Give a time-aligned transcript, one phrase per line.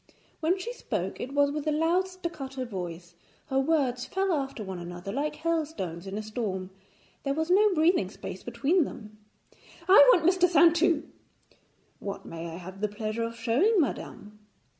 [0.39, 3.13] When she spoke, it was with a loud staccato voice;
[3.49, 6.71] her words fell after one another like hailstones in a storm,
[7.21, 9.19] there was no breathing space between them.
[9.87, 10.49] 'I want Mr.
[10.49, 11.03] Saintou.'
[11.99, 14.39] 'What may I have the pleasure of showing madame?'